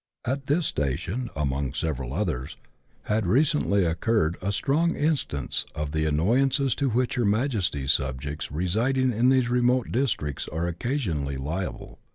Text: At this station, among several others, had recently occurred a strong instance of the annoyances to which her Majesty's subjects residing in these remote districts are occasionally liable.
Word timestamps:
At 0.25 0.47
this 0.47 0.65
station, 0.65 1.29
among 1.35 1.73
several 1.73 2.11
others, 2.11 2.57
had 3.03 3.27
recently 3.27 3.85
occurred 3.85 4.35
a 4.41 4.51
strong 4.51 4.95
instance 4.95 5.63
of 5.75 5.91
the 5.91 6.05
annoyances 6.05 6.73
to 6.81 6.89
which 6.89 7.13
her 7.13 7.23
Majesty's 7.23 7.91
subjects 7.91 8.51
residing 8.51 9.13
in 9.13 9.29
these 9.29 9.47
remote 9.51 9.91
districts 9.91 10.47
are 10.47 10.65
occasionally 10.65 11.37
liable. 11.37 11.99